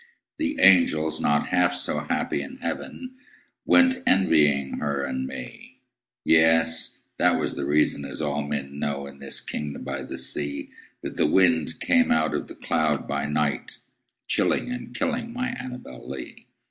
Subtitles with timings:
[0.39, 3.17] The angels, not half so happy in heaven,
[3.67, 5.81] Went envying her and me
[6.25, 6.97] Yes!
[7.19, 10.71] that was the reason (as all men know, In this kingdom by the sea)
[11.03, 13.77] That the wind came out of the cloud by night,
[14.25, 16.47] Chilling and killing my ANNABEL LEE.